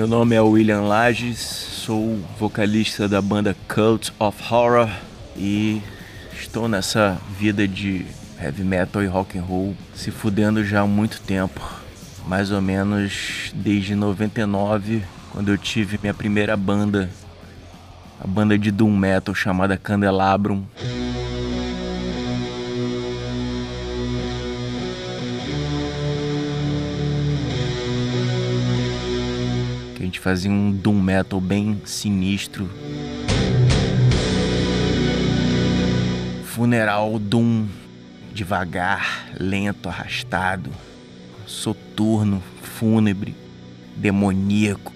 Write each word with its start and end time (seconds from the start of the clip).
Meu 0.00 0.08
nome 0.08 0.34
é 0.34 0.40
William 0.40 0.80
Lages, 0.80 1.38
sou 1.38 2.18
vocalista 2.38 3.06
da 3.06 3.20
banda 3.20 3.54
Cult 3.68 4.10
of 4.18 4.42
Horror 4.50 4.88
e 5.36 5.82
estou 6.32 6.66
nessa 6.66 7.18
vida 7.38 7.68
de 7.68 8.06
heavy 8.40 8.64
metal 8.64 9.02
e 9.02 9.06
rock 9.06 9.36
and 9.36 9.42
roll 9.42 9.76
se 9.94 10.10
fudendo 10.10 10.64
já 10.64 10.80
há 10.80 10.86
muito 10.86 11.20
tempo, 11.20 11.60
mais 12.26 12.50
ou 12.50 12.62
menos 12.62 13.52
desde 13.54 13.94
99, 13.94 15.02
quando 15.32 15.50
eu 15.50 15.58
tive 15.58 15.98
minha 16.00 16.14
primeira 16.14 16.56
banda, 16.56 17.10
a 18.18 18.26
banda 18.26 18.56
de 18.56 18.70
doom 18.70 18.96
metal 18.96 19.34
chamada 19.34 19.76
Candelabrum. 19.76 20.64
Que 30.20 30.24
fazia 30.24 30.50
um 30.50 30.70
doom 30.70 31.00
metal 31.00 31.40
bem 31.40 31.80
sinistro. 31.86 32.68
Funeral 36.44 37.18
doom 37.18 37.66
devagar, 38.30 39.30
lento, 39.40 39.88
arrastado, 39.88 40.68
soturno, 41.46 42.42
fúnebre, 42.60 43.34
demoníaco. 43.96 44.92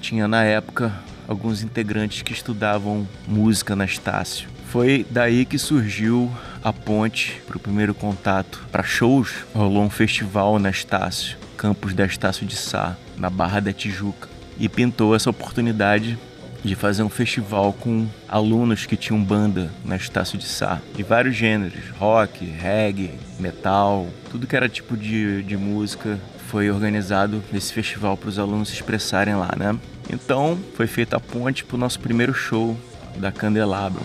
Tinha 0.00 0.26
na 0.26 0.42
época 0.42 0.92
alguns 1.28 1.62
integrantes 1.62 2.22
que 2.22 2.32
estudavam 2.32 3.06
música 3.28 3.76
na 3.76 3.84
Estácio. 3.84 4.48
Foi 4.66 5.06
daí 5.08 5.44
que 5.44 5.56
surgiu 5.56 6.28
a 6.64 6.72
ponte 6.72 7.40
para 7.46 7.56
o 7.56 7.60
primeiro 7.60 7.94
contato. 7.94 8.66
Para 8.72 8.82
shows, 8.82 9.46
rolou 9.54 9.84
um 9.84 9.90
festival 9.90 10.58
na 10.58 10.70
Estácio, 10.70 11.38
campus 11.56 11.94
da 11.94 12.04
Estácio 12.04 12.44
de 12.44 12.56
Sá, 12.56 12.96
na 13.16 13.30
Barra 13.30 13.60
da 13.60 13.72
Tijuca. 13.72 14.33
E 14.58 14.68
pintou 14.68 15.14
essa 15.14 15.30
oportunidade 15.30 16.18
de 16.64 16.74
fazer 16.74 17.02
um 17.02 17.10
festival 17.10 17.72
com 17.74 18.06
alunos 18.26 18.86
que 18.86 18.96
tinham 18.96 19.22
banda 19.22 19.70
na 19.84 19.96
Estácio 19.96 20.38
de 20.38 20.46
Sá, 20.46 20.80
de 20.96 21.02
vários 21.02 21.36
gêneros, 21.36 21.90
rock, 21.98 22.44
reggae, 22.44 23.10
metal, 23.38 24.08
tudo 24.30 24.46
que 24.46 24.56
era 24.56 24.68
tipo 24.68 24.96
de, 24.96 25.42
de 25.42 25.56
música 25.56 26.18
foi 26.48 26.70
organizado 26.70 27.42
esse 27.52 27.72
festival 27.72 28.16
para 28.16 28.28
os 28.28 28.38
alunos 28.38 28.68
se 28.68 28.74
expressarem 28.74 29.34
lá, 29.34 29.50
né? 29.56 29.76
Então 30.10 30.58
foi 30.74 30.86
feita 30.86 31.16
a 31.16 31.20
ponte 31.20 31.64
para 31.64 31.76
o 31.76 31.78
nosso 31.78 32.00
primeiro 32.00 32.32
show 32.32 32.76
da 33.16 33.30
Candelabro. 33.30 34.02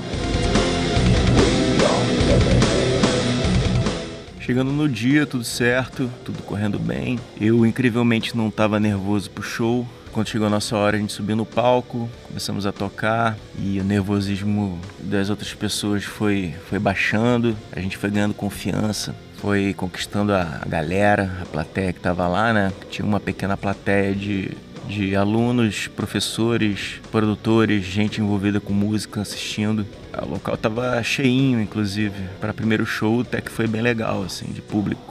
Chegando 4.40 4.72
no 4.72 4.90
dia, 4.90 5.28
tudo 5.28 5.44
certo, 5.44 6.10
tudo 6.26 6.42
correndo 6.42 6.80
bem. 6.80 7.20
Eu 7.40 7.66
incrivelmente 7.66 8.36
não 8.36 8.48
estava 8.48 8.80
nervoso 8.80 9.30
pro 9.30 9.44
show, 9.44 9.88
quando 10.12 10.28
chegou 10.28 10.48
a 10.48 10.50
nossa 10.50 10.76
hora, 10.76 10.98
a 10.98 11.00
gente 11.00 11.14
subiu 11.14 11.36
no 11.36 11.46
palco, 11.46 12.10
começamos 12.28 12.66
a 12.66 12.72
tocar 12.72 13.38
e 13.58 13.80
o 13.80 13.84
nervosismo 13.84 14.80
das 15.00 15.30
outras 15.30 15.54
pessoas 15.54 16.04
foi, 16.04 16.54
foi 16.70 16.80
baixando, 16.80 17.56
a 17.72 17.80
gente 17.80 17.98
foi 17.98 18.10
ganhando 18.10 18.34
confiança, 18.34 19.16
foi 19.38 19.74
conquistando 19.74 20.34
a 20.34 20.62
galera, 20.68 21.32
a 21.42 21.46
plateia 21.46 21.94
que 21.94 22.00
estava 22.00 22.28
lá, 22.28 22.52
né? 22.54 22.74
Tinha 22.90 23.06
uma 23.06 23.20
pequena 23.20 23.56
plateia 23.56 24.14
de, 24.14 24.52
de 24.88 25.16
alunos, 25.16 25.88
professores, 25.88 27.00
produtores, 27.12 27.86
gente 27.86 28.20
envolvida 28.20 28.60
com 28.60 28.74
música 28.74 29.22
assistindo. 29.22 29.86
O 30.22 30.32
local 30.32 30.58
tava 30.58 31.02
cheinho, 31.04 31.62
inclusive. 31.62 32.22
Para 32.42 32.54
primeiro 32.54 32.86
show, 32.86 33.22
até 33.22 33.40
que 33.40 33.50
foi 33.50 33.68
bem 33.68 33.82
legal, 33.82 34.24
assim, 34.24 34.52
de 34.52 34.62
público. 34.62 35.09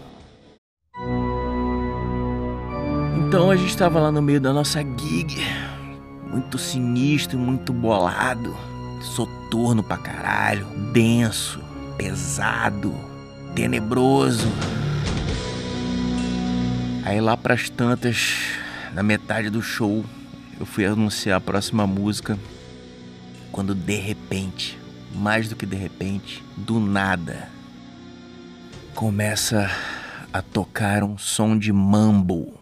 Então 3.19 3.51
a 3.51 3.57
gente 3.57 3.71
estava 3.71 3.99
lá 3.99 4.13
no 4.13 4.23
meio 4.23 4.41
da 4.41 4.53
nossa 4.53 4.81
gig, 4.81 5.45
muito 6.31 6.57
sinistro, 6.57 7.37
muito 7.37 7.73
bolado, 7.73 8.57
soturno 9.03 9.83
pra 9.83 9.99
caralho, 9.99 10.65
denso, 10.93 11.61
pesado, 11.97 12.95
tenebroso. 13.57 14.47
Aí 17.05 17.21
lá 17.21 17.37
pras 17.37 17.69
tantas, 17.69 18.37
na 18.95 19.03
metade 19.03 19.51
do 19.51 19.61
show, 19.61 20.05
eu 20.59 20.65
fui 20.65 20.87
anunciar 20.87 21.39
a 21.39 21.41
próxima 21.41 21.89
música, 21.89 22.39
quando 23.51 23.75
de 23.75 23.97
repente, 23.97 24.79
mais 25.13 25.49
do 25.49 25.57
que 25.57 25.67
de 25.67 25.77
repente, 25.77 26.43
do 26.57 26.79
nada, 26.79 27.49
começa 28.95 29.69
a 30.33 30.41
tocar 30.41 31.03
um 31.03 31.19
som 31.19 31.59
de 31.59 31.73
mambo. 31.73 32.58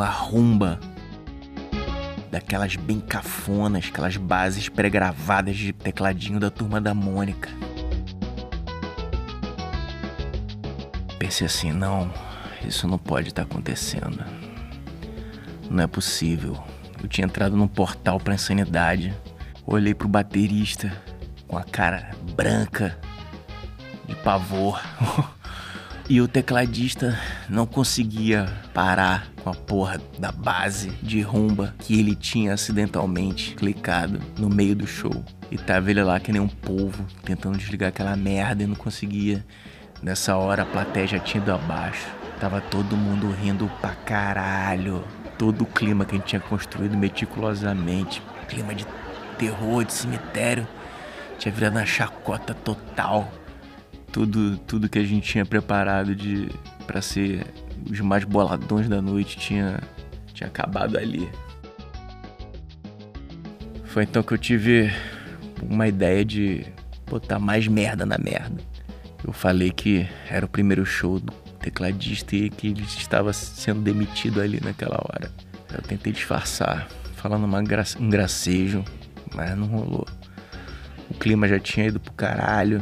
Uma 0.00 0.08
rumba 0.08 0.80
daquelas 2.30 2.74
bem 2.74 2.98
cafonas, 2.98 3.84
aquelas 3.86 4.16
bases 4.16 4.66
pré-gravadas 4.66 5.58
de 5.58 5.74
tecladinho 5.74 6.40
da 6.40 6.50
turma 6.50 6.80
da 6.80 6.94
Mônica. 6.94 7.50
Pensei 11.18 11.46
assim, 11.46 11.70
não, 11.70 12.10
isso 12.66 12.88
não 12.88 12.96
pode 12.96 13.28
estar 13.28 13.44
tá 13.44 13.52
acontecendo. 13.52 14.24
Não 15.68 15.84
é 15.84 15.86
possível. 15.86 16.56
Eu 17.02 17.06
tinha 17.06 17.26
entrado 17.26 17.54
num 17.54 17.68
portal 17.68 18.18
pra 18.18 18.34
insanidade. 18.34 19.14
Olhei 19.66 19.92
pro 19.92 20.08
baterista 20.08 20.90
com 21.46 21.58
a 21.58 21.62
cara 21.62 22.12
branca 22.34 22.98
de 24.08 24.14
pavor. 24.16 24.80
E 26.10 26.20
o 26.20 26.26
tecladista 26.26 27.16
não 27.48 27.64
conseguia 27.64 28.52
parar 28.74 29.28
com 29.44 29.50
a 29.50 29.54
porra 29.54 30.00
da 30.18 30.32
base 30.32 30.90
de 31.00 31.20
rumba 31.20 31.72
que 31.78 32.00
ele 32.00 32.16
tinha 32.16 32.52
acidentalmente 32.52 33.54
clicado 33.54 34.20
no 34.36 34.50
meio 34.50 34.74
do 34.74 34.88
show. 34.88 35.24
E 35.52 35.56
tava 35.56 35.88
ele 35.88 36.02
lá 36.02 36.18
que 36.18 36.32
nem 36.32 36.40
um 36.40 36.48
polvo, 36.48 37.06
tentando 37.24 37.56
desligar 37.56 37.90
aquela 37.90 38.16
merda 38.16 38.64
e 38.64 38.66
não 38.66 38.74
conseguia. 38.74 39.46
Nessa 40.02 40.36
hora 40.36 40.64
a 40.64 40.66
plateia 40.66 41.06
já 41.06 41.20
tinha 41.20 41.40
ido 41.40 41.52
abaixo. 41.52 42.08
Tava 42.40 42.60
todo 42.60 42.96
mundo 42.96 43.30
rindo 43.30 43.70
pra 43.80 43.94
caralho. 43.94 45.04
Todo 45.38 45.62
o 45.62 45.66
clima 45.66 46.04
que 46.04 46.16
a 46.16 46.18
gente 46.18 46.26
tinha 46.26 46.40
construído 46.40 46.96
meticulosamente. 46.96 48.20
Clima 48.48 48.74
de 48.74 48.84
terror, 49.38 49.84
de 49.84 49.92
cemitério. 49.92 50.66
Tinha 51.38 51.54
virado 51.54 51.76
uma 51.76 51.86
chacota 51.86 52.52
total 52.52 53.32
tudo, 54.12 54.56
tudo 54.58 54.88
que 54.88 54.98
a 54.98 55.04
gente 55.04 55.28
tinha 55.28 55.46
preparado 55.46 56.14
de 56.14 56.48
para 56.86 57.00
ser 57.00 57.46
os 57.88 58.00
mais 58.00 58.24
boladões 58.24 58.88
da 58.88 59.00
noite 59.00 59.38
tinha, 59.38 59.80
tinha 60.34 60.48
acabado 60.48 60.98
ali. 60.98 61.28
Foi 63.84 64.04
então 64.04 64.22
que 64.22 64.32
eu 64.32 64.38
tive 64.38 64.92
uma 65.62 65.88
ideia 65.88 66.24
de 66.24 66.66
botar 67.08 67.38
mais 67.38 67.66
merda 67.66 68.06
na 68.06 68.18
merda. 68.18 68.62
Eu 69.24 69.32
falei 69.32 69.70
que 69.70 70.08
era 70.28 70.46
o 70.46 70.48
primeiro 70.48 70.86
show 70.86 71.18
do 71.18 71.32
tecladista 71.60 72.34
e 72.36 72.48
que 72.48 72.68
ele 72.68 72.82
estava 72.82 73.32
sendo 73.32 73.80
demitido 73.80 74.40
ali 74.40 74.60
naquela 74.62 74.96
hora. 74.96 75.30
Eu 75.72 75.82
tentei 75.82 76.12
disfarçar, 76.12 76.88
falando 77.16 77.44
uma 77.44 77.62
gra 77.62 77.84
um 77.98 78.08
gracejo, 78.08 78.84
mas 79.34 79.56
não 79.56 79.66
rolou. 79.66 80.06
O 81.10 81.14
clima 81.14 81.46
já 81.46 81.58
tinha 81.58 81.86
ido 81.86 82.00
pro 82.00 82.12
caralho. 82.12 82.80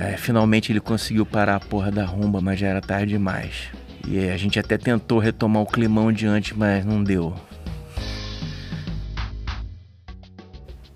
É, 0.00 0.16
finalmente 0.16 0.72
ele 0.72 0.80
conseguiu 0.80 1.26
parar 1.26 1.56
a 1.56 1.60
porra 1.60 1.90
da 1.90 2.06
rumba, 2.06 2.40
mas 2.40 2.58
já 2.58 2.68
era 2.68 2.80
tarde 2.80 3.12
demais. 3.12 3.68
E 4.08 4.30
a 4.30 4.36
gente 4.38 4.58
até 4.58 4.78
tentou 4.78 5.18
retomar 5.18 5.62
o 5.62 5.66
climão 5.66 6.10
diante, 6.10 6.56
mas 6.56 6.86
não 6.86 7.04
deu. 7.04 7.38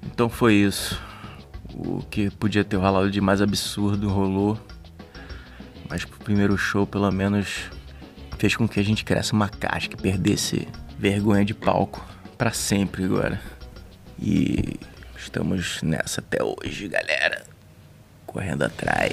Então 0.06 0.30
foi 0.30 0.54
isso. 0.54 0.98
O 1.74 2.00
que 2.10 2.30
podia 2.30 2.64
ter 2.64 2.76
rolado 2.76 3.10
de 3.10 3.20
mais 3.20 3.42
absurdo 3.42 4.08
rolou. 4.08 4.58
Mas 5.90 6.06
pro 6.06 6.18
primeiro 6.20 6.56
show, 6.56 6.86
pelo 6.86 7.10
menos, 7.10 7.70
fez 8.38 8.56
com 8.56 8.66
que 8.66 8.80
a 8.80 8.82
gente 8.82 9.04
criasse 9.04 9.34
uma 9.34 9.50
casca 9.50 9.96
e 9.98 10.00
perdesse 10.00 10.66
vergonha 10.98 11.44
de 11.44 11.52
palco 11.52 12.02
para 12.38 12.54
sempre 12.54 13.04
agora. 13.04 13.38
E 14.18 14.80
estamos 15.14 15.82
nessa 15.82 16.22
até 16.22 16.38
hoje, 16.42 16.88
galera 16.88 17.53
correndo 18.34 18.64
atrás. 18.64 19.12